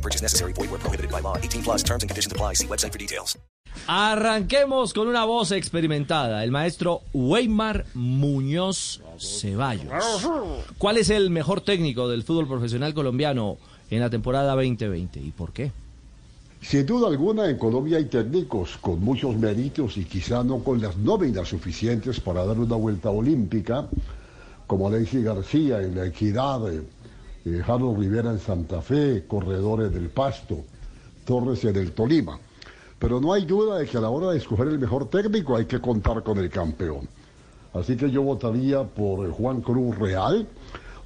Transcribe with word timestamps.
No 0.00 0.02
purchase 0.02 0.22
necessary. 0.22 0.52
Void 0.54 0.70
where 0.70 0.80
prohibited 0.80 1.10
by 1.10 1.20
law. 1.20 1.36
18 1.36 1.62
plus 1.62 1.82
terms 1.82 2.02
and 2.02 2.10
conditions 2.10 2.32
apply. 2.32 2.54
See 2.54 2.66
website 2.66 2.92
for 2.92 2.98
details. 2.98 3.38
Arranquemos 3.86 4.92
con 4.92 5.06
una 5.06 5.24
voz 5.24 5.52
experimentada, 5.52 6.42
el 6.42 6.50
maestro 6.50 7.02
Weimar 7.12 7.84
Muñoz 7.94 9.00
Ceballos. 9.18 10.28
¿Cuál 10.76 10.96
es 10.96 11.10
el 11.10 11.30
mejor 11.30 11.60
técnico 11.60 12.08
del 12.08 12.24
fútbol 12.24 12.48
profesional 12.48 12.94
colombiano 12.94 13.58
en 13.90 14.00
la 14.00 14.10
temporada 14.10 14.54
2020 14.56 15.20
y 15.20 15.30
por 15.30 15.52
qué? 15.52 15.70
Sin 16.60 16.84
duda 16.84 17.08
alguna, 17.08 17.48
en 17.48 17.58
Colombia 17.58 17.98
hay 17.98 18.06
técnicos 18.06 18.76
con 18.80 19.00
muchos 19.00 19.36
méritos 19.36 19.96
y 19.98 20.04
quizá 20.04 20.42
no 20.42 20.64
con 20.64 20.80
las 20.80 20.96
nóminas 20.96 21.48
suficientes 21.48 22.18
para 22.20 22.44
dar 22.44 22.58
una 22.58 22.76
vuelta 22.76 23.10
olímpica, 23.10 23.86
como 24.66 24.88
Alexis 24.88 25.24
García 25.24 25.80
en 25.80 25.94
La 25.94 26.06
Equidad, 26.06 26.60
eh, 27.44 27.62
Harold 27.66 27.98
Rivera 27.98 28.30
en 28.30 28.38
Santa 28.38 28.82
Fe, 28.82 29.24
Corredores 29.26 29.92
del 29.92 30.08
Pasto, 30.08 30.64
Torres 31.24 31.64
en 31.64 31.76
el 31.76 31.92
Tolima. 31.92 32.38
Pero 32.98 33.20
no 33.20 33.32
hay 33.32 33.46
duda 33.46 33.78
de 33.78 33.86
que 33.86 33.96
a 33.96 34.00
la 34.00 34.10
hora 34.10 34.30
de 34.30 34.38
escoger 34.38 34.68
el 34.68 34.78
mejor 34.78 35.08
técnico 35.08 35.56
hay 35.56 35.64
que 35.64 35.80
contar 35.80 36.22
con 36.22 36.38
el 36.38 36.50
campeón. 36.50 37.08
Así 37.72 37.96
que 37.96 38.10
yo 38.10 38.22
votaría 38.22 38.84
por 38.84 39.30
Juan 39.30 39.62
Cruz 39.62 39.96
Real, 39.98 40.46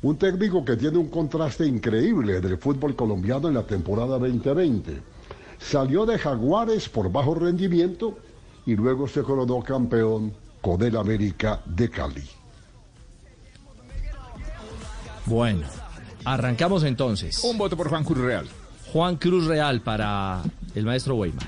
un 0.03 0.17
técnico 0.17 0.65
que 0.65 0.77
tiene 0.77 0.99
un 0.99 1.09
contraste 1.09 1.67
increíble 1.67 2.41
del 2.41 2.59
fútbol 2.59 2.97
colombiano 2.97 3.49
en 3.49 3.55
la 3.55 3.63
temporada 3.63 4.19
2020. 4.19 5.01
Salió 5.59 6.05
de 6.05 6.19
Jaguares 6.19 6.89
por 6.89 7.13
bajo 7.13 7.35
rendimiento 7.35 8.19
y 8.67 8.75
luego 8.75 9.07
se 9.07 9.23
coronó 9.23 9.63
campeón 9.63 10.33
con 10.61 10.83
el 10.83 10.97
América 10.97 11.61
de 11.65 11.91
Cali. 11.91 12.29
Bueno, 15.27 15.67
arrancamos 16.25 16.85
entonces. 16.85 17.43
Un 17.45 17.59
voto 17.59 17.77
por 17.77 17.89
Juan 17.89 18.05
Cruz 18.05 18.19
Real. 18.19 18.47
Juan 18.93 19.17
Cruz 19.17 19.47
Real 19.47 19.81
para 19.81 20.43
el 20.75 20.85
maestro 20.85 21.17
Weimar. 21.17 21.47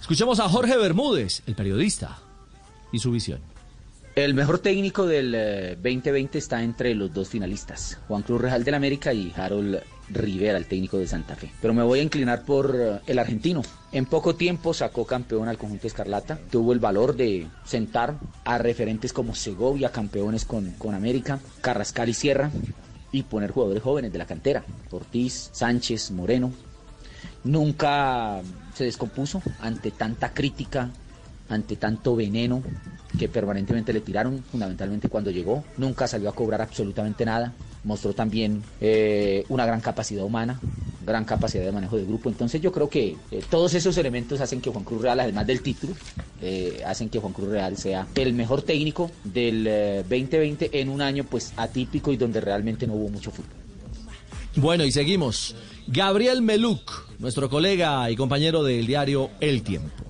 Escuchemos 0.00 0.40
a 0.40 0.48
Jorge 0.48 0.76
Bermúdez, 0.76 1.42
el 1.46 1.54
periodista, 1.54 2.18
y 2.92 2.98
su 2.98 3.10
visión. 3.12 3.40
El 4.16 4.34
mejor 4.34 4.58
técnico 4.58 5.06
del 5.06 5.34
eh, 5.34 5.76
2020 5.76 6.36
está 6.36 6.62
entre 6.62 6.94
los 6.94 7.14
dos 7.14 7.28
finalistas, 7.28 7.98
Juan 8.08 8.22
Cruz 8.22 8.40
Real 8.40 8.64
del 8.64 8.74
América 8.74 9.12
y 9.14 9.32
Harold 9.36 9.80
Rivera, 10.08 10.58
el 10.58 10.66
técnico 10.66 10.98
de 10.98 11.06
Santa 11.06 11.36
Fe. 11.36 11.50
Pero 11.62 11.72
me 11.72 11.84
voy 11.84 12.00
a 12.00 12.02
inclinar 12.02 12.44
por 12.44 12.74
eh, 12.76 12.98
el 13.06 13.18
argentino. 13.20 13.62
En 13.92 14.06
poco 14.06 14.34
tiempo 14.34 14.74
sacó 14.74 15.06
campeón 15.06 15.48
al 15.48 15.58
conjunto 15.58 15.86
Escarlata, 15.86 16.38
tuvo 16.50 16.72
el 16.72 16.80
valor 16.80 17.14
de 17.14 17.46
sentar 17.64 18.16
a 18.44 18.58
referentes 18.58 19.12
como 19.12 19.36
Segovia, 19.36 19.92
campeones 19.92 20.44
con, 20.44 20.72
con 20.72 20.94
América, 20.94 21.38
Carrascal 21.60 22.08
y 22.08 22.14
Sierra, 22.14 22.50
y 23.12 23.22
poner 23.22 23.50
jugadores 23.50 23.82
jóvenes 23.82 24.12
de 24.12 24.18
la 24.18 24.26
cantera, 24.26 24.64
Ortiz, 24.90 25.50
Sánchez, 25.52 26.10
Moreno. 26.10 26.52
Nunca 27.44 28.40
se 28.74 28.84
descompuso 28.84 29.42
ante 29.60 29.90
tanta 29.90 30.32
crítica, 30.32 30.90
ante 31.48 31.76
tanto 31.76 32.16
veneno 32.16 32.62
que 33.18 33.28
permanentemente 33.28 33.92
le 33.92 34.00
tiraron, 34.00 34.42
fundamentalmente 34.50 35.08
cuando 35.08 35.30
llegó. 35.30 35.64
Nunca 35.76 36.06
salió 36.06 36.28
a 36.28 36.34
cobrar 36.34 36.62
absolutamente 36.62 37.24
nada. 37.24 37.52
Mostró 37.82 38.12
también 38.12 38.62
eh, 38.80 39.44
una 39.48 39.66
gran 39.66 39.80
capacidad 39.80 40.24
humana, 40.24 40.60
gran 41.04 41.24
capacidad 41.24 41.64
de 41.64 41.72
manejo 41.72 41.96
de 41.96 42.04
grupo. 42.04 42.28
Entonces 42.28 42.60
yo 42.60 42.72
creo 42.72 42.88
que 42.88 43.16
eh, 43.30 43.42
todos 43.48 43.74
esos 43.74 43.96
elementos 43.96 44.40
hacen 44.40 44.60
que 44.60 44.70
Juan 44.70 44.84
Cruz 44.84 45.02
Real, 45.02 45.20
además 45.20 45.46
del 45.46 45.62
título, 45.62 45.94
eh, 46.40 46.82
hacen 46.86 47.08
que 47.08 47.18
Juan 47.18 47.32
Cruz 47.32 47.48
Real 47.48 47.76
sea 47.76 48.06
el 48.14 48.32
mejor 48.34 48.62
técnico 48.62 49.10
del 49.24 49.66
eh, 49.66 50.04
2020 50.08 50.80
en 50.80 50.88
un 50.88 51.02
año 51.02 51.24
pues 51.24 51.52
atípico 51.56 52.12
y 52.12 52.16
donde 52.16 52.40
realmente 52.40 52.86
no 52.86 52.94
hubo 52.94 53.08
mucho 53.08 53.30
fútbol. 53.30 53.50
Bueno, 54.56 54.84
y 54.84 54.92
seguimos. 54.92 55.54
Gabriel 55.86 56.42
Meluc, 56.42 57.08
nuestro 57.18 57.48
colega 57.48 58.10
y 58.10 58.16
compañero 58.16 58.62
del 58.62 58.86
diario 58.86 59.30
El 59.40 59.62
Tiempo. 59.62 60.04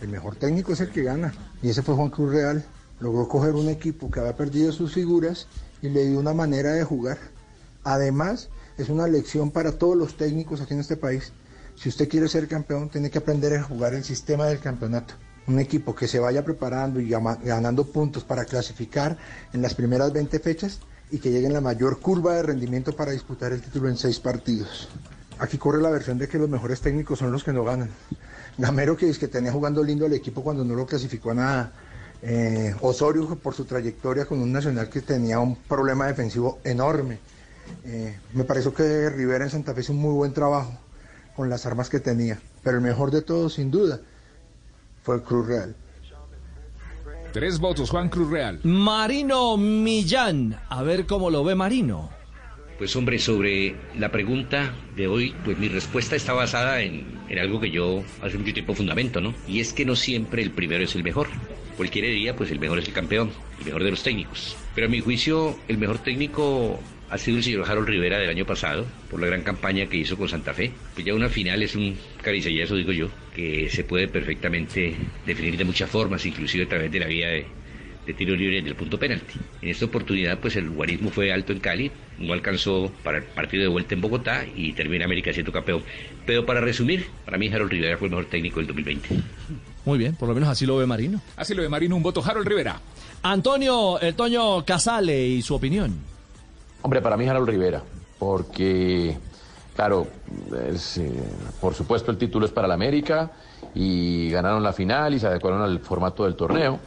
El 0.00 0.08
mejor 0.08 0.36
técnico 0.36 0.72
es 0.72 0.80
el 0.80 0.90
que 0.90 1.02
gana. 1.02 1.32
Y 1.62 1.68
ese 1.68 1.82
fue 1.82 1.94
Juan 1.94 2.10
Cruz 2.10 2.32
Real. 2.32 2.64
Logró 3.00 3.28
coger 3.28 3.54
un 3.54 3.68
equipo 3.68 4.10
que 4.10 4.20
había 4.20 4.36
perdido 4.36 4.72
sus 4.72 4.92
figuras 4.92 5.46
y 5.82 5.88
le 5.88 6.06
dio 6.06 6.18
una 6.18 6.34
manera 6.34 6.72
de 6.72 6.84
jugar. 6.84 7.18
Además, 7.84 8.50
es 8.82 8.88
una 8.88 9.06
lección 9.06 9.50
para 9.50 9.72
todos 9.72 9.96
los 9.96 10.16
técnicos 10.16 10.60
aquí 10.60 10.74
en 10.74 10.80
este 10.80 10.96
país. 10.96 11.32
Si 11.76 11.88
usted 11.88 12.08
quiere 12.08 12.28
ser 12.28 12.48
campeón, 12.48 12.90
tiene 12.90 13.10
que 13.10 13.18
aprender 13.18 13.54
a 13.54 13.62
jugar 13.62 13.94
el 13.94 14.04
sistema 14.04 14.46
del 14.46 14.60
campeonato. 14.60 15.14
Un 15.46 15.58
equipo 15.58 15.94
que 15.94 16.08
se 16.08 16.18
vaya 16.18 16.44
preparando 16.44 17.00
y 17.00 17.08
ganando 17.08 17.84
puntos 17.84 18.24
para 18.24 18.44
clasificar 18.44 19.16
en 19.52 19.62
las 19.62 19.74
primeras 19.74 20.12
20 20.12 20.38
fechas 20.40 20.80
y 21.10 21.18
que 21.18 21.30
llegue 21.30 21.46
en 21.46 21.54
la 21.54 21.60
mayor 21.60 22.00
curva 22.00 22.34
de 22.34 22.42
rendimiento 22.42 22.94
para 22.94 23.12
disputar 23.12 23.52
el 23.52 23.62
título 23.62 23.88
en 23.88 23.96
seis 23.96 24.20
partidos. 24.20 24.88
Aquí 25.38 25.56
corre 25.56 25.80
la 25.80 25.90
versión 25.90 26.18
de 26.18 26.28
que 26.28 26.38
los 26.38 26.50
mejores 26.50 26.80
técnicos 26.80 27.18
son 27.18 27.32
los 27.32 27.42
que 27.42 27.52
no 27.52 27.64
ganan. 27.64 27.90
Gamero 28.58 28.96
que 28.96 29.08
es 29.08 29.18
que 29.18 29.26
tenía 29.26 29.52
jugando 29.52 29.82
lindo 29.82 30.04
al 30.04 30.12
equipo 30.12 30.42
cuando 30.42 30.64
no 30.64 30.74
lo 30.74 30.86
clasificó 30.86 31.30
a 31.30 31.34
nada. 31.34 31.72
Eh, 32.22 32.74
Osorio 32.82 33.36
por 33.36 33.54
su 33.54 33.64
trayectoria 33.64 34.26
con 34.26 34.40
un 34.40 34.52
nacional 34.52 34.90
que 34.90 35.00
tenía 35.00 35.40
un 35.40 35.56
problema 35.56 36.06
defensivo 36.06 36.58
enorme. 36.62 37.18
Eh, 37.84 38.18
me 38.34 38.44
pareció 38.44 38.72
que 38.74 39.10
Rivera 39.10 39.44
en 39.44 39.50
Santa 39.50 39.74
Fe 39.74 39.80
hizo 39.80 39.92
un 39.92 40.00
muy 40.00 40.14
buen 40.14 40.32
trabajo 40.32 40.78
con 41.36 41.48
las 41.48 41.66
armas 41.66 41.88
que 41.88 42.00
tenía. 42.00 42.38
Pero 42.62 42.76
el 42.76 42.82
mejor 42.82 43.10
de 43.10 43.22
todos, 43.22 43.54
sin 43.54 43.70
duda, 43.70 44.00
fue 45.02 45.22
Cruz 45.22 45.46
Real. 45.46 45.74
Tres 47.32 47.58
votos, 47.58 47.90
Juan 47.90 48.08
Cruz 48.08 48.30
Real. 48.30 48.60
Marino 48.64 49.56
Millán, 49.56 50.58
a 50.68 50.82
ver 50.82 51.06
cómo 51.06 51.30
lo 51.30 51.44
ve 51.44 51.54
Marino. 51.54 52.10
Pues 52.76 52.96
hombre, 52.96 53.18
sobre 53.18 53.76
la 53.98 54.10
pregunta 54.10 54.74
de 54.96 55.06
hoy, 55.06 55.34
pues 55.44 55.58
mi 55.58 55.68
respuesta 55.68 56.16
está 56.16 56.32
basada 56.32 56.80
en, 56.80 57.20
en 57.28 57.38
algo 57.38 57.60
que 57.60 57.70
yo 57.70 58.02
hace 58.22 58.36
mucho 58.38 58.54
tiempo 58.54 58.74
fundamento, 58.74 59.20
¿no? 59.20 59.34
Y 59.46 59.60
es 59.60 59.72
que 59.72 59.84
no 59.84 59.94
siempre 59.94 60.42
el 60.42 60.50
primero 60.50 60.82
es 60.82 60.94
el 60.94 61.04
mejor. 61.04 61.28
Cualquiera 61.76 62.08
diría, 62.08 62.34
pues 62.34 62.50
el 62.50 62.58
mejor 62.58 62.78
es 62.78 62.88
el 62.88 62.94
campeón, 62.94 63.30
el 63.60 63.66
mejor 63.66 63.84
de 63.84 63.90
los 63.90 64.02
técnicos. 64.02 64.56
Pero 64.74 64.86
a 64.86 64.90
mi 64.90 65.00
juicio, 65.00 65.56
el 65.68 65.78
mejor 65.78 65.98
técnico 65.98 66.80
ha 67.10 67.18
sido 67.18 67.38
el 67.38 67.42
señor 67.42 67.68
Harold 67.68 67.88
Rivera 67.88 68.18
del 68.18 68.30
año 68.30 68.46
pasado, 68.46 68.86
por 69.10 69.20
la 69.20 69.26
gran 69.26 69.42
campaña 69.42 69.86
que 69.86 69.96
hizo 69.96 70.16
con 70.16 70.28
Santa 70.28 70.54
Fe. 70.54 70.70
Pues 70.94 71.04
ya 71.04 71.12
una 71.12 71.28
final 71.28 71.62
es 71.62 71.74
un 71.74 71.96
caricellazo, 72.22 72.76
digo 72.76 72.92
yo, 72.92 73.08
que 73.34 73.68
se 73.68 73.82
puede 73.82 74.06
perfectamente 74.06 74.94
definir 75.26 75.56
de 75.56 75.64
muchas 75.64 75.90
formas, 75.90 76.24
inclusive 76.24 76.64
a 76.64 76.68
través 76.68 76.92
de 76.92 77.00
la 77.00 77.06
vía 77.06 77.28
de, 77.28 77.46
de 78.06 78.14
tiro 78.14 78.36
libre 78.36 78.62
del 78.62 78.76
punto 78.76 78.96
penalti. 78.96 79.38
En 79.60 79.70
esta 79.70 79.86
oportunidad, 79.86 80.38
pues 80.38 80.54
el 80.54 80.70
guarismo 80.70 81.10
fue 81.10 81.32
alto 81.32 81.52
en 81.52 81.58
Cali, 81.58 81.90
no 82.18 82.32
alcanzó 82.32 82.92
para 83.02 83.18
el 83.18 83.24
partido 83.24 83.64
de 83.64 83.68
vuelta 83.68 83.94
en 83.94 84.00
Bogotá 84.00 84.46
y 84.54 84.72
termina 84.72 85.04
América 85.04 85.32
siendo 85.32 85.50
campeón. 85.50 85.82
Pero 86.24 86.46
para 86.46 86.60
resumir, 86.60 87.06
para 87.24 87.38
mí 87.38 87.48
Harold 87.48 87.72
Rivera 87.72 87.98
fue 87.98 88.06
el 88.06 88.12
mejor 88.12 88.26
técnico 88.26 88.60
del 88.60 88.68
2020. 88.68 89.08
Muy 89.84 89.98
bien, 89.98 90.14
por 90.14 90.28
lo 90.28 90.34
menos 90.34 90.48
así 90.48 90.64
lo 90.64 90.76
ve 90.76 90.86
Marino. 90.86 91.20
Así 91.36 91.54
lo 91.54 91.62
de 91.62 91.68
Marino, 91.68 91.96
un 91.96 92.04
voto 92.04 92.22
Harold 92.24 92.46
Rivera. 92.46 92.80
Antonio, 93.22 93.98
el 94.00 94.14
Toño 94.14 94.64
Casale 94.64 95.26
y 95.26 95.42
su 95.42 95.56
opinión. 95.56 96.09
Hombre, 96.82 97.02
para 97.02 97.16
mí 97.16 97.28
Harold 97.28 97.48
Rivera, 97.48 97.82
porque, 98.18 99.16
claro, 99.76 100.06
por 101.60 101.74
supuesto 101.74 102.10
el 102.10 102.16
título 102.16 102.46
es 102.46 102.52
para 102.52 102.66
la 102.66 102.74
América 102.74 103.32
y 103.74 104.30
ganaron 104.30 104.62
la 104.62 104.72
final 104.72 105.14
y 105.14 105.18
se 105.18 105.26
adecuaron 105.26 105.62
al 105.62 105.80
formato 105.80 106.24
del 106.24 106.36
torneo. 106.36 106.78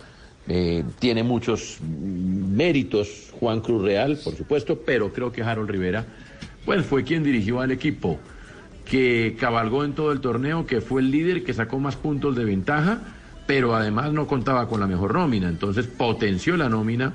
Eh, 0.47 0.83
tiene 0.99 1.23
muchos 1.23 1.77
méritos 1.81 3.31
Juan 3.39 3.61
Cruz 3.61 3.83
Real, 3.83 4.19
por 4.21 4.35
supuesto, 4.35 4.79
pero 4.85 5.13
creo 5.13 5.31
que 5.31 5.43
Harold 5.43 5.69
Rivera, 5.69 6.05
pues 6.65 6.85
fue 6.85 7.03
quien 7.03 7.23
dirigió 7.23 7.61
al 7.61 7.71
equipo, 7.71 8.17
que 8.83 9.37
cabalgó 9.39 9.85
en 9.85 9.93
todo 9.93 10.11
el 10.11 10.19
torneo, 10.19 10.65
que 10.65 10.81
fue 10.81 11.01
el 11.01 11.11
líder, 11.11 11.43
que 11.43 11.53
sacó 11.53 11.79
más 11.79 11.95
puntos 11.95 12.35
de 12.35 12.43
ventaja, 12.43 12.99
pero 13.45 13.75
además 13.75 14.11
no 14.11 14.27
contaba 14.27 14.67
con 14.67 14.79
la 14.79 14.87
mejor 14.87 15.13
nómina, 15.13 15.47
entonces 15.47 15.87
potenció 15.87 16.57
la 16.57 16.67
nómina 16.67 17.13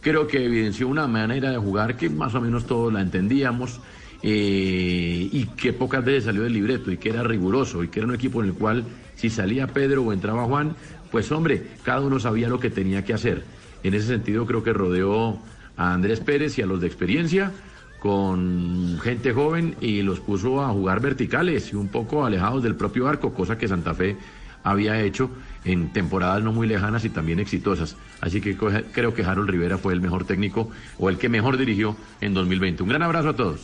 creo 0.00 0.26
que 0.26 0.44
evidenció 0.44 0.88
una 0.88 1.06
manera 1.06 1.50
de 1.50 1.58
jugar 1.58 1.96
que 1.96 2.08
más 2.08 2.34
o 2.34 2.40
menos 2.40 2.66
todos 2.66 2.92
la 2.92 3.00
entendíamos 3.00 3.80
eh, 4.22 5.28
y 5.30 5.44
que 5.56 5.72
pocas 5.72 6.04
veces 6.04 6.24
salió 6.24 6.42
del 6.42 6.52
libreto 6.52 6.90
y 6.90 6.96
que 6.96 7.10
era 7.10 7.22
riguroso 7.22 7.84
y 7.84 7.88
que 7.88 8.00
era 8.00 8.08
un 8.08 8.14
equipo 8.14 8.42
en 8.42 8.48
el 8.48 8.54
cual 8.54 8.84
si 9.14 9.30
salía 9.30 9.66
Pedro 9.68 10.02
o 10.02 10.12
entraba 10.12 10.44
Juan, 10.44 10.74
pues 11.10 11.30
hombre, 11.32 11.62
cada 11.82 12.00
uno 12.00 12.18
sabía 12.18 12.48
lo 12.48 12.60
que 12.60 12.70
tenía 12.70 13.04
que 13.04 13.14
hacer. 13.14 13.44
En 13.82 13.94
ese 13.94 14.08
sentido 14.08 14.46
creo 14.46 14.62
que 14.62 14.72
rodeó 14.72 15.38
a 15.76 15.94
Andrés 15.94 16.20
Pérez 16.20 16.58
y 16.58 16.62
a 16.62 16.66
los 16.66 16.80
de 16.80 16.86
experiencia 16.86 17.52
con 18.00 18.98
gente 19.02 19.32
joven 19.32 19.74
y 19.80 20.02
los 20.02 20.20
puso 20.20 20.62
a 20.62 20.68
jugar 20.68 21.00
verticales 21.00 21.72
y 21.72 21.76
un 21.76 21.88
poco 21.88 22.24
alejados 22.24 22.62
del 22.62 22.76
propio 22.76 23.08
arco, 23.08 23.34
cosa 23.34 23.58
que 23.58 23.66
Santa 23.66 23.94
Fe 23.94 24.16
había 24.62 25.00
hecho 25.00 25.30
en 25.64 25.92
temporadas 25.92 26.42
no 26.42 26.52
muy 26.52 26.66
lejanas 26.66 27.04
y 27.04 27.10
también 27.10 27.40
exitosas. 27.40 27.96
Así 28.20 28.40
que 28.40 28.56
creo 28.56 29.14
que 29.14 29.22
Harold 29.22 29.50
Rivera 29.50 29.78
fue 29.78 29.92
el 29.92 30.00
mejor 30.00 30.24
técnico 30.24 30.70
o 30.98 31.08
el 31.08 31.18
que 31.18 31.28
mejor 31.28 31.56
dirigió 31.56 31.96
en 32.20 32.34
2020. 32.34 32.82
Un 32.82 32.88
gran 32.88 33.02
abrazo 33.02 33.30
a 33.30 33.36
todos. 33.36 33.60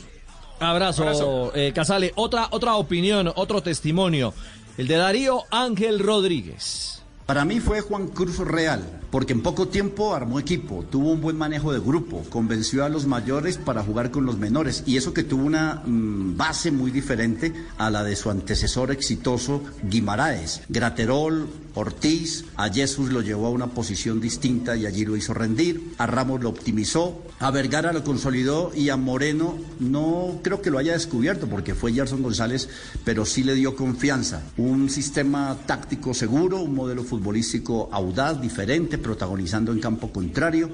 Abrazo, 0.61 1.53
eh, 1.55 1.73
Casale. 1.75 2.13
Otra, 2.15 2.49
otra 2.51 2.75
opinión, 2.75 3.31
otro 3.35 3.63
testimonio. 3.63 4.35
El 4.77 4.89
de 4.89 4.97
Darío 4.97 5.43
Ángel 5.51 5.99
Rodríguez. 5.99 7.04
Para 7.27 7.47
mí 7.47 7.59
fue 7.59 7.81
Juan 7.81 8.09
Cruz 8.09 8.37
Real, 8.37 9.01
porque 9.11 9.33
en 9.33 9.41
poco 9.41 9.69
tiempo 9.69 10.15
armó 10.15 10.39
equipo, 10.39 10.85
tuvo 10.91 11.11
un 11.11 11.23
buen 11.23 11.39
manejo 11.39 11.73
de 11.73 11.81
grupo, 11.81 12.23
convenció 12.29 12.85
a 12.85 12.91
los 12.91 13.07
mayores 13.07 13.57
para 13.57 13.83
jugar 13.83 14.11
con 14.11 14.27
los 14.27 14.37
menores 14.37 14.83
y 14.85 14.99
eso 14.99 15.15
que 15.15 15.23
tuvo 15.23 15.47
una 15.47 15.83
mm, 15.87 16.37
base 16.37 16.71
muy 16.71 16.91
diferente 16.91 17.55
a 17.79 17.89
la 17.89 18.05
de 18.05 18.15
su 18.15 18.29
antecesor 18.29 18.91
exitoso 18.91 19.63
Guimaraes. 19.85 20.61
Graterol, 20.69 21.49
Ortiz, 21.73 22.45
a 22.57 22.69
Jesús 22.69 23.11
lo 23.11 23.23
llevó 23.23 23.47
a 23.47 23.51
una 23.51 23.69
posición 23.69 24.21
distinta 24.21 24.77
y 24.77 24.85
allí 24.85 25.07
lo 25.07 25.17
hizo 25.17 25.33
rendir, 25.33 25.95
a 25.97 26.07
Ramos 26.07 26.43
lo 26.43 26.51
optimizó, 26.51 27.23
a 27.41 27.51
Vergara 27.51 27.93
lo 27.93 28.05
consolidó 28.05 28.71
y 28.75 28.91
a 28.91 28.97
Moreno 28.97 29.59
no 29.81 30.39
creo 30.43 30.63
que 30.63 30.71
lo 30.71 30.79
haya 30.79 30.93
descubierto 30.93 31.49
porque 31.49 31.75
fue 31.75 31.93
Gerson 31.93 32.23
González, 32.23 32.69
pero 33.05 33.27
sí 33.27 33.43
le 33.43 33.55
dio 33.55 33.75
confianza. 33.75 34.43
Un 34.57 34.89
sistema 34.89 35.57
táctico 35.67 36.15
seguro, 36.15 36.61
un 36.61 36.75
modelo 36.75 37.03
futbolístico 37.03 37.89
audaz, 37.93 38.41
diferente, 38.41 38.99
protagonizando 38.99 39.73
en 39.73 39.81
campo 39.81 40.13
contrario. 40.13 40.71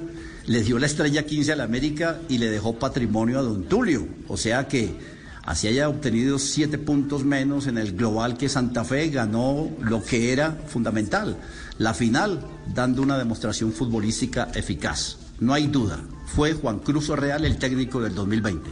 Le 0.46 0.62
dio 0.62 0.78
la 0.78 0.86
estrella 0.86 1.24
15 1.24 1.52
al 1.52 1.62
América 1.62 2.20
y 2.28 2.38
le 2.38 2.50
dejó 2.50 2.78
patrimonio 2.78 3.38
a 3.38 3.42
Don 3.42 3.64
Tulio. 3.64 4.06
O 4.28 4.36
sea 4.36 4.68
que 4.68 4.94
así 5.42 5.66
haya 5.66 5.88
obtenido 5.88 6.38
siete 6.38 6.76
puntos 6.76 7.24
menos 7.24 7.68
en 7.68 7.78
el 7.78 7.96
global 7.96 8.36
que 8.36 8.50
Santa 8.50 8.84
Fe 8.84 9.08
ganó 9.08 9.70
lo 9.80 10.04
que 10.04 10.32
era 10.32 10.58
fundamental, 10.66 11.38
la 11.78 11.94
final, 11.94 12.44
dando 12.74 13.00
una 13.00 13.16
demostración 13.16 13.72
futbolística 13.72 14.50
eficaz. 14.54 15.16
No 15.40 15.54
hay 15.54 15.66
duda, 15.66 15.98
fue 16.26 16.52
Juan 16.52 16.78
Cruz 16.80 17.08
Real 17.08 17.44
el 17.44 17.58
técnico 17.58 18.00
del 18.00 18.14
2020. 18.14 18.70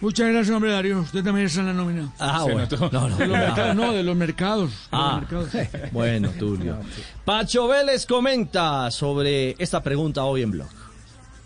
Muchas 0.00 0.28
gracias, 0.30 0.54
hombre 0.54 0.70
Darío. 0.72 1.00
Usted 1.00 1.22
también 1.22 1.46
está 1.46 1.60
en 1.60 1.66
la 1.66 1.72
nómina. 1.74 2.10
Ah, 2.18 2.42
bueno. 2.44 2.66
No, 2.90 3.08
no, 3.08 3.16
de 3.18 3.26
los 3.26 3.28
no. 3.28 3.44
mercados, 3.44 3.76
no, 3.76 3.92
de 3.92 4.02
los 4.02 4.16
mercados. 4.16 4.70
de 4.70 4.76
los 4.76 4.88
Ah, 4.92 5.18
mercados. 5.20 5.48
bueno, 5.92 6.30
Tulio. 6.38 6.76
Pacho 7.24 7.68
Vélez 7.68 8.06
comenta 8.06 8.90
sobre 8.90 9.56
esta 9.58 9.82
pregunta 9.82 10.24
hoy 10.24 10.42
en 10.42 10.52
blog. 10.52 10.68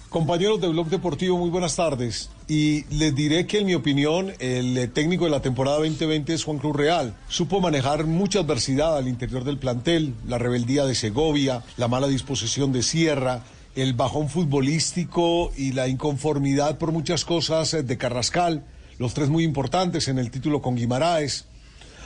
Compañeros 0.09 0.61
de 0.61 0.69
Blog 0.69 0.89
Deportivo, 0.89 1.37
muy 1.39 1.51
buenas 1.51 1.75
tardes. 1.75 2.31
Y 2.47 2.85
les 2.95 3.13
diré 3.17 3.49
que 3.49 3.59
en 3.61 3.67
mi 3.67 3.75
opinión 3.75 4.33
el 4.39 4.79
eh, 4.79 4.87
técnico 4.87 5.25
de 5.25 5.33
la 5.33 5.43
temporada 5.43 5.79
2020 5.79 6.35
es 6.35 6.45
Juan 6.45 6.59
Cruz 6.59 6.77
Real. 6.77 7.17
Supo 7.29 7.61
manejar 7.61 8.05
mucha 8.05 8.39
adversidad 8.41 8.97
al 8.97 9.09
interior 9.09 9.43
del 9.43 9.59
plantel, 9.59 10.15
la 10.29 10.39
rebeldía 10.39 10.85
de 10.85 10.95
Segovia, 10.95 11.65
la 11.77 11.89
mala 11.89 12.07
disposición 12.07 12.71
de 12.73 12.85
Sierra, 12.85 13.43
el 13.75 13.95
bajón 13.95 14.29
futbolístico 14.29 15.53
y 15.57 15.73
la 15.73 15.89
inconformidad 15.89 16.79
por 16.79 16.93
muchas 16.93 17.25
cosas 17.25 17.75
eh, 17.75 17.83
de 17.83 17.99
Carrascal, 17.99 18.65
los 18.99 19.15
tres 19.15 19.29
muy 19.29 19.45
importantes 19.45 20.09
en 20.09 20.19
el 20.19 20.31
título 20.31 20.63
con 20.63 20.77
Guimaraes. 20.77 21.47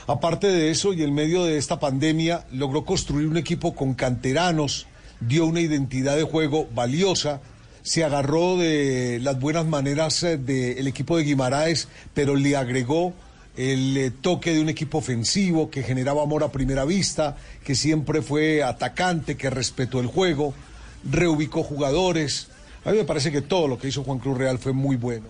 Aparte 0.07 0.47
de 0.47 0.71
eso, 0.71 0.93
y 0.93 1.03
en 1.03 1.13
medio 1.13 1.43
de 1.43 1.57
esta 1.57 1.79
pandemia, 1.79 2.45
logró 2.51 2.83
construir 2.83 3.27
un 3.27 3.37
equipo 3.37 3.75
con 3.75 3.93
canteranos, 3.93 4.87
dio 5.19 5.45
una 5.45 5.61
identidad 5.61 6.15
de 6.15 6.23
juego 6.23 6.67
valiosa, 6.73 7.41
se 7.83 8.03
agarró 8.03 8.57
de 8.57 9.19
las 9.21 9.39
buenas 9.39 9.67
maneras 9.67 10.23
eh, 10.23 10.37
del 10.37 10.87
equipo 10.87 11.17
de 11.17 11.23
Guimaraes, 11.23 11.87
pero 12.15 12.35
le 12.35 12.55
agregó 12.55 13.13
el 13.55 13.97
eh, 13.97 14.09
toque 14.09 14.53
de 14.53 14.61
un 14.61 14.69
equipo 14.69 14.97
ofensivo 14.97 15.69
que 15.69 15.83
generaba 15.83 16.23
amor 16.23 16.43
a 16.43 16.51
primera 16.51 16.85
vista, 16.85 17.37
que 17.63 17.75
siempre 17.75 18.23
fue 18.23 18.63
atacante, 18.63 19.37
que 19.37 19.49
respetó 19.49 19.99
el 19.99 20.07
juego, 20.07 20.55
reubicó 21.03 21.63
jugadores. 21.63 22.47
A 22.85 22.91
mí 22.91 22.97
me 22.97 23.03
parece 23.03 23.31
que 23.31 23.41
todo 23.41 23.67
lo 23.67 23.77
que 23.77 23.87
hizo 23.87 24.03
Juan 24.03 24.19
Cruz 24.19 24.37
Real 24.37 24.57
fue 24.57 24.73
muy 24.73 24.95
bueno. 24.95 25.27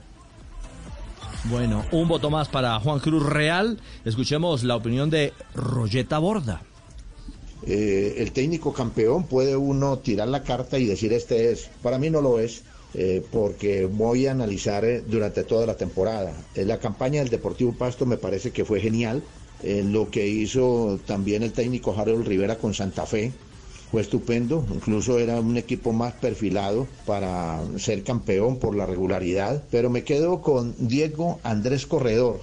Bueno, 1.45 1.86
un 1.92 2.07
voto 2.07 2.30
más 2.30 2.50
para 2.50 2.80
Juan 2.80 3.00
Cruz 3.00 3.24
Real. 3.25 3.80
Escuchemos 4.06 4.63
la 4.63 4.75
opinión 4.75 5.10
de 5.10 5.33
Royeta 5.56 6.19
Borda. 6.19 6.62
Eh, 7.66 8.16
el 8.18 8.31
técnico 8.31 8.74
campeón 8.74 9.25
puede 9.25 9.56
uno 9.56 9.98
tirar 10.00 10.27
la 10.27 10.44
carta 10.44 10.77
y 10.77 10.86
decir 10.86 11.13
este 11.13 11.51
es. 11.51 11.69
Para 11.81 11.98
mí 11.98 12.10
no 12.10 12.21
lo 12.21 12.39
es, 12.39 12.63
eh, 12.94 13.24
porque 13.31 13.86
voy 13.86 14.27
a 14.27 14.31
analizar 14.31 14.83
eh, 14.86 15.04
durante 15.06 15.44
toda 15.44 15.66
la 15.66 15.75
temporada. 15.75 16.33
Eh, 16.56 16.66
la 16.66 16.80
campaña 16.80 17.19
del 17.19 17.30
Deportivo 17.30 17.74
Pasto 17.74 18.06
me 18.06 18.18
parece 18.18 18.51
que 18.51 18.66
fue 18.66 18.80
genial. 18.80 19.24
Eh, 19.62 19.83
lo 19.86 20.10
que 20.10 20.27
hizo 20.27 21.00
también 21.06 21.44
el 21.44 21.51
técnico 21.51 21.94
Harold 21.98 22.25
Rivera 22.25 22.57
con 22.57 22.74
Santa 22.74 23.06
Fe 23.06 23.33
fue 23.92 24.02
estupendo. 24.02 24.66
Incluso 24.74 25.20
era 25.20 25.40
un 25.40 25.58
equipo 25.58 25.94
más 25.94 26.14
perfilado 26.14 26.88
para 27.06 27.62
ser 27.78 28.04
campeón 28.04 28.58
por 28.58 28.76
la 28.76 28.86
regularidad. 28.86 29.64
Pero 29.72 29.90
me 29.90 30.04
quedo 30.04 30.42
con 30.42 30.76
Diego 30.78 31.40
Andrés 31.44 31.86
Corredor, 31.86 32.40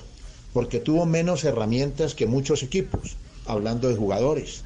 porque 0.52 0.80
tuvo 0.80 1.06
menos 1.06 1.44
herramientas 1.44 2.14
que 2.14 2.26
muchos 2.26 2.62
equipos, 2.62 3.16
hablando 3.46 3.88
de 3.88 3.96
jugadores 3.96 4.64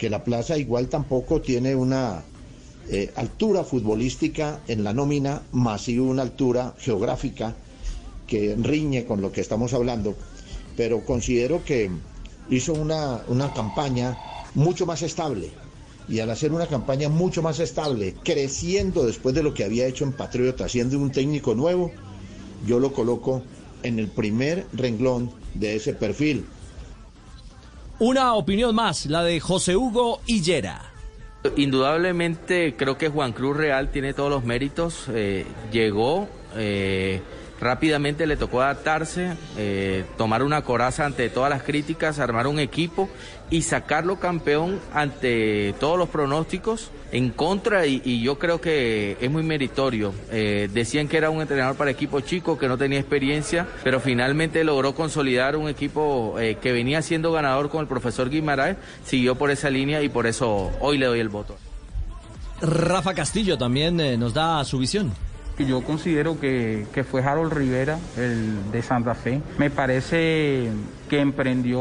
que 0.00 0.08
la 0.08 0.24
plaza 0.24 0.56
igual 0.56 0.88
tampoco 0.88 1.42
tiene 1.42 1.74
una 1.76 2.22
eh, 2.88 3.12
altura 3.16 3.64
futbolística 3.64 4.60
en 4.66 4.82
la 4.82 4.94
nómina, 4.94 5.42
más 5.52 5.82
sí 5.82 5.98
una 5.98 6.22
altura 6.22 6.74
geográfica 6.78 7.54
que 8.26 8.56
riñe 8.58 9.04
con 9.04 9.20
lo 9.20 9.30
que 9.30 9.42
estamos 9.42 9.74
hablando, 9.74 10.16
pero 10.74 11.04
considero 11.04 11.62
que 11.66 11.90
hizo 12.48 12.72
una, 12.72 13.20
una 13.28 13.52
campaña 13.52 14.16
mucho 14.54 14.86
más 14.86 15.02
estable. 15.02 15.50
Y 16.10 16.20
al 16.20 16.28
hacer 16.30 16.52
una 16.52 16.66
campaña 16.66 17.08
mucho 17.08 17.40
más 17.40 17.60
estable, 17.60 18.16
creciendo 18.24 19.06
después 19.06 19.34
de 19.34 19.44
lo 19.44 19.54
que 19.54 19.64
había 19.64 19.86
hecho 19.86 20.04
en 20.04 20.12
Patriota, 20.12 20.68
siendo 20.68 20.98
un 20.98 21.12
técnico 21.12 21.54
nuevo, 21.54 21.92
yo 22.66 22.80
lo 22.80 22.92
coloco 22.92 23.42
en 23.84 23.98
el 23.98 24.08
primer 24.08 24.66
renglón 24.72 25.30
de 25.54 25.76
ese 25.76 25.94
perfil. 25.94 26.44
Una 28.00 28.34
opinión 28.34 28.74
más, 28.74 29.06
la 29.06 29.22
de 29.22 29.38
José 29.40 29.76
Hugo 29.76 30.20
Hillera. 30.26 30.90
Indudablemente 31.56 32.74
creo 32.76 32.98
que 32.98 33.08
Juan 33.08 33.32
Cruz 33.32 33.56
Real 33.56 33.90
tiene 33.90 34.12
todos 34.12 34.30
los 34.30 34.44
méritos. 34.44 35.04
eh, 35.08 35.46
llegó, 35.72 36.28
eh, 36.56 37.22
rápidamente 37.60 38.26
le 38.26 38.36
tocó 38.36 38.62
adaptarse, 38.62 39.34
eh, 39.56 40.04
tomar 40.16 40.42
una 40.42 40.62
coraza 40.62 41.04
ante 41.04 41.28
todas 41.28 41.50
las 41.50 41.62
críticas, 41.62 42.18
armar 42.18 42.46
un 42.46 42.58
equipo 42.58 43.08
y 43.50 43.62
sacarlo 43.62 44.18
campeón 44.18 44.80
ante 44.94 45.74
todos 45.78 45.98
los 45.98 46.08
pronósticos 46.08 46.90
en 47.12 47.30
contra 47.30 47.86
y, 47.86 48.22
yo 48.22 48.38
creo 48.38 48.60
que 48.60 49.16
es 49.20 49.30
muy 49.30 49.42
meritorio. 49.42 50.14
Eh, 50.30 50.68
decían 50.72 51.08
que 51.08 51.16
era 51.16 51.30
un 51.30 51.40
entrenador 51.40 51.76
para 51.76 51.90
equipo 51.90 52.20
chico, 52.20 52.56
que 52.56 52.68
no 52.68 52.78
tenía 52.78 53.00
experiencia, 53.00 53.66
pero 53.82 54.00
finalmente 54.00 54.62
logró 54.64 54.94
consolidar 54.94 55.56
un 55.56 55.68
equipo 55.68 56.36
eh, 56.38 56.56
que 56.62 56.72
venía 56.72 57.02
siendo 57.02 57.32
ganador 57.32 57.68
con 57.68 57.80
el 57.80 57.88
profesor 57.88 58.30
Guimaraes, 58.30 58.76
siguió 59.04 59.34
por 59.34 59.50
esa 59.50 59.70
línea 59.70 60.02
y 60.02 60.08
por 60.08 60.26
eso 60.26 60.70
hoy 60.80 60.98
le 60.98 61.06
doy 61.06 61.20
el 61.20 61.28
voto. 61.28 61.56
Rafa 62.62 63.14
Castillo 63.14 63.58
también 63.58 63.96
nos 64.20 64.34
da 64.34 64.64
su 64.64 64.78
visión. 64.78 65.12
Yo 65.66 65.82
considero 65.82 66.38
que, 66.40 66.86
que 66.92 67.04
fue 67.04 67.22
Harold 67.22 67.52
Rivera, 67.52 67.98
el 68.16 68.70
de 68.70 68.82
Santa 68.82 69.14
Fe. 69.14 69.40
Me 69.58 69.70
parece 69.70 70.68
que 71.08 71.20
emprendió 71.20 71.80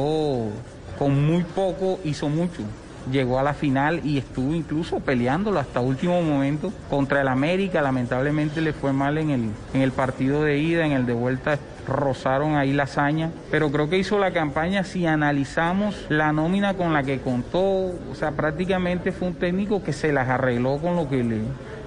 con 0.97 1.25
muy 1.25 1.43
poco, 1.43 1.99
hizo 2.03 2.29
mucho. 2.29 2.63
Llegó 3.11 3.39
a 3.39 3.43
la 3.43 3.53
final 3.53 4.01
y 4.03 4.17
estuvo 4.17 4.53
incluso 4.53 4.99
peleándolo 4.99 5.59
hasta 5.59 5.79
último 5.79 6.21
momento 6.21 6.71
contra 6.89 7.21
el 7.21 7.27
América. 7.27 7.81
Lamentablemente 7.81 8.61
le 8.61 8.73
fue 8.73 8.93
mal 8.93 9.17
en 9.17 9.29
el, 9.31 9.49
en 9.73 9.81
el 9.81 9.91
partido 9.91 10.43
de 10.43 10.59
ida, 10.59 10.85
en 10.85 10.91
el 10.91 11.05
de 11.05 11.13
vuelta 11.13 11.57
rozaron 11.87 12.55
ahí 12.55 12.71
la 12.71 12.83
hazaña, 12.83 13.31
pero 13.51 13.71
creo 13.71 13.89
que 13.89 13.97
hizo 13.97 14.19
la 14.19 14.31
campaña 14.31 14.83
si 14.83 15.05
analizamos 15.05 16.05
la 16.09 16.31
nómina 16.31 16.75
con 16.75 16.93
la 16.93 17.03
que 17.03 17.19
contó, 17.19 17.59
o 17.61 18.15
sea, 18.15 18.31
prácticamente 18.31 19.11
fue 19.11 19.29
un 19.29 19.35
técnico 19.35 19.83
que 19.83 19.91
se 19.91 20.13
las 20.13 20.29
arregló 20.29 20.77
con 20.77 20.95
lo 20.95 21.09
que 21.09 21.23
le, 21.23 21.41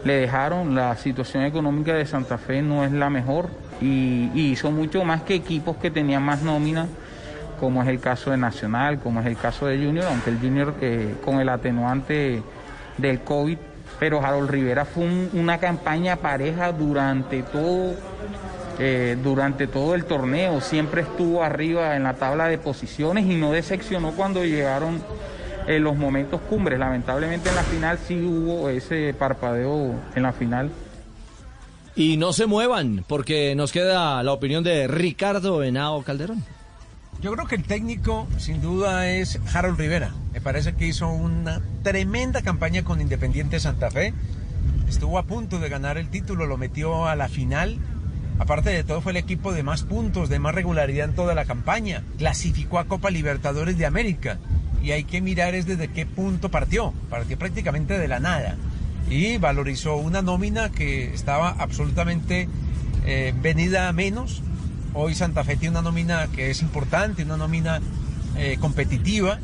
le 0.04 0.14
dejaron. 0.14 0.74
La 0.74 0.96
situación 0.96 1.44
económica 1.44 1.94
de 1.94 2.06
Santa 2.06 2.38
Fe 2.38 2.62
no 2.62 2.84
es 2.84 2.92
la 2.92 3.10
mejor 3.10 3.48
y, 3.80 4.30
hizo 4.34 4.70
mucho 4.70 5.04
más 5.04 5.22
que 5.22 5.34
equipos 5.34 5.76
que 5.76 5.90
tenían 5.90 6.22
más 6.22 6.42
nómina, 6.42 6.86
como 7.60 7.82
es 7.82 7.88
el 7.88 8.00
caso 8.00 8.30
de 8.30 8.36
Nacional, 8.36 8.98
como 8.98 9.20
es 9.20 9.26
el 9.26 9.36
caso 9.36 9.66
de 9.66 9.76
Junior, 9.78 10.06
aunque 10.08 10.30
el 10.30 10.38
Junior 10.38 10.74
eh, 10.80 11.14
con 11.24 11.40
el 11.40 11.48
atenuante 11.48 12.42
del 12.98 13.20
COVID, 13.20 13.58
pero 14.00 14.24
Harold 14.24 14.50
Rivera 14.50 14.84
fue 14.84 15.04
un- 15.04 15.30
una 15.34 15.58
campaña 15.58 16.16
pareja 16.16 16.72
durante 16.72 17.42
todo 17.42 17.94
eh, 18.78 19.16
durante 19.22 19.66
todo 19.66 19.94
el 19.94 20.06
torneo, 20.06 20.60
siempre 20.62 21.02
estuvo 21.02 21.42
arriba 21.44 21.94
en 21.94 22.04
la 22.04 22.14
tabla 22.14 22.46
de 22.48 22.56
posiciones 22.56 23.26
y 23.26 23.36
no 23.36 23.52
decepcionó 23.52 24.12
cuando 24.12 24.44
llegaron 24.44 25.02
eh, 25.66 25.78
los 25.78 25.96
momentos 25.96 26.40
cumbres. 26.42 26.78
Lamentablemente 26.78 27.48
en 27.48 27.56
la 27.56 27.62
final 27.62 27.98
sí 27.98 28.20
hubo 28.20 28.68
ese 28.68 29.14
parpadeo 29.14 29.94
en 30.14 30.22
la 30.22 30.32
final. 30.32 30.70
Y 31.94 32.16
no 32.16 32.32
se 32.32 32.46
muevan, 32.46 33.04
porque 33.06 33.54
nos 33.54 33.70
queda 33.70 34.22
la 34.22 34.32
opinión 34.32 34.64
de 34.64 34.88
Ricardo 34.88 35.62
Henao 35.62 36.02
Calderón. 36.02 36.42
Yo 37.20 37.32
creo 37.32 37.46
que 37.46 37.54
el 37.54 37.64
técnico 37.64 38.26
sin 38.38 38.60
duda 38.60 39.08
es 39.08 39.38
Harold 39.54 39.78
Rivera. 39.78 40.12
Me 40.32 40.40
parece 40.40 40.74
que 40.74 40.86
hizo 40.86 41.08
una 41.08 41.60
tremenda 41.82 42.42
campaña 42.42 42.82
con 42.82 43.00
Independiente 43.00 43.60
Santa 43.60 43.90
Fe. 43.90 44.14
Estuvo 44.88 45.18
a 45.18 45.22
punto 45.24 45.60
de 45.60 45.68
ganar 45.68 45.98
el 45.98 46.08
título, 46.08 46.46
lo 46.46 46.56
metió 46.56 47.06
a 47.06 47.14
la 47.14 47.28
final. 47.28 47.78
Aparte 48.38 48.70
de 48.70 48.82
todo 48.82 49.02
fue 49.02 49.12
el 49.12 49.18
equipo 49.18 49.52
de 49.52 49.62
más 49.62 49.82
puntos, 49.84 50.28
de 50.28 50.38
más 50.38 50.54
regularidad 50.54 51.08
en 51.08 51.14
toda 51.14 51.34
la 51.34 51.44
campaña. 51.44 52.02
Clasificó 52.18 52.78
a 52.78 52.86
Copa 52.86 53.10
Libertadores 53.10 53.78
de 53.78 53.86
América. 53.86 54.38
Y 54.82 54.90
hay 54.90 55.04
que 55.04 55.20
mirar 55.20 55.54
es 55.54 55.66
desde 55.66 55.88
qué 55.88 56.06
punto 56.06 56.50
partió. 56.50 56.92
Partió 57.08 57.38
prácticamente 57.38 57.98
de 57.98 58.08
la 58.08 58.20
nada. 58.20 58.56
Y 59.08 59.38
valorizó 59.38 59.96
una 59.96 60.22
nómina 60.22 60.70
que 60.70 61.14
estaba 61.14 61.50
absolutamente 61.50 62.48
eh, 63.04 63.32
venida 63.40 63.88
a 63.88 63.92
menos. 63.92 64.42
Hoy 64.94 65.14
Santa 65.14 65.44
Fe 65.44 65.56
tiene 65.56 65.78
una 65.78 65.82
nómina 65.82 66.26
que 66.28 66.50
es 66.50 66.62
importante, 66.62 67.22
una 67.24 67.36
nómina 67.36 67.80
eh, 68.36 68.56
competitiva. 68.60 69.38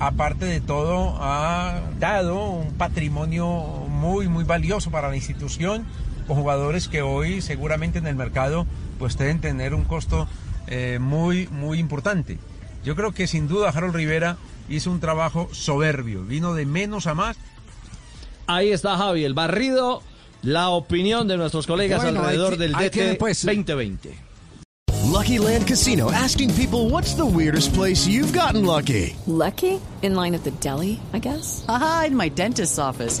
Aparte 0.00 0.44
de 0.46 0.60
todo, 0.60 1.16
ha 1.20 1.80
dado 1.98 2.50
un 2.50 2.72
patrimonio 2.74 3.48
muy, 3.88 4.28
muy 4.28 4.44
valioso 4.44 4.90
para 4.90 5.08
la 5.08 5.16
institución, 5.16 5.84
con 6.28 6.36
jugadores 6.36 6.86
que 6.86 7.02
hoy 7.02 7.40
seguramente 7.42 7.98
en 7.98 8.06
el 8.06 8.14
mercado 8.14 8.64
pues 8.98 9.18
deben 9.18 9.40
tener 9.40 9.74
un 9.74 9.84
costo 9.84 10.28
eh, 10.68 10.98
muy, 11.00 11.48
muy 11.48 11.78
importante. 11.78 12.38
Yo 12.84 12.94
creo 12.94 13.12
que 13.12 13.26
sin 13.26 13.48
duda 13.48 13.70
Harold 13.70 13.94
Rivera 13.94 14.36
hizo 14.68 14.90
un 14.90 15.00
trabajo 15.00 15.48
soberbio, 15.52 16.22
vino 16.24 16.54
de 16.54 16.66
menos 16.66 17.06
a 17.06 17.14
más. 17.14 17.36
Ahí 18.46 18.70
está 18.70 18.96
Javi, 18.96 19.24
el 19.24 19.34
barrido, 19.34 20.02
la 20.42 20.70
opinión 20.70 21.28
de 21.28 21.36
nuestros 21.36 21.66
colegas 21.66 22.02
Bueno, 22.02 22.20
alrededor 22.20 22.52
que- 22.52 22.58
del 22.58 22.72
DT 22.72 23.16
pues, 23.18 23.44
2020. 23.44 24.18
Lucky 25.12 25.38
Land 25.38 25.66
Casino 25.66 26.10
asking 26.10 26.50
people 26.52 26.90
what's 26.90 27.14
the 27.16 27.24
weirdest 27.24 27.74
place 27.74 28.06
you've 28.06 28.32
gotten 28.38 28.64
lucky? 28.66 29.16
Lucky? 29.26 29.80
In 30.02 30.14
line 30.14 30.34
at 30.36 30.42
the 30.44 30.52
deli, 30.60 31.00
I 31.14 31.18
guess? 31.18 31.64
Aha, 31.66 32.04
in 32.08 32.14
my 32.16 32.28
dentist's 32.28 32.78
office. 32.78 33.20